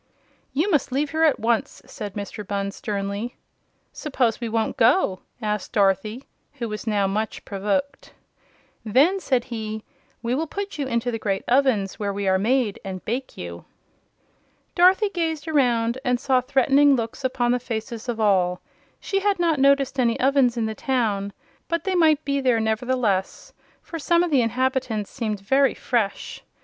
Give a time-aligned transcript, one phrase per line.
[0.51, 2.43] "You must leave here at once!" said Mr.
[2.43, 3.35] Bunn, sternly.
[3.93, 8.11] "Suppose we won't go?" said Dorothy, who was now much provoked.
[8.83, 9.83] "Then," said he,
[10.23, 13.65] "we will put you into the great ovens where we are made, and bake you."
[14.73, 18.59] Dorothy gazed around and saw threatening looks upon the faces of all.
[18.99, 21.31] She had not noticed any ovens in the town,
[21.67, 26.41] but they might be there, nevertheless, for some of the inhabitants seemed very fresh.